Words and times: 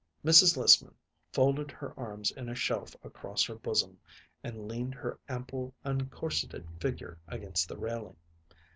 '"Mrs. 0.25 0.57
Lissman 0.57 0.95
folded 1.31 1.69
her 1.69 1.93
arms 1.95 2.31
in 2.31 2.49
a 2.49 2.55
shelf 2.55 2.95
across 3.03 3.45
her 3.45 3.53
bosom 3.53 3.99
and 4.43 4.67
leaned 4.67 4.95
her 4.95 5.19
ample 5.29 5.75
uncorseted 5.85 6.65
figure 6.81 7.19
against 7.27 7.67
the 7.69 7.77
railing. 7.77 8.15